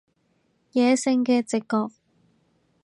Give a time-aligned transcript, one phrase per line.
[0.73, 1.93] 野性嘅直覺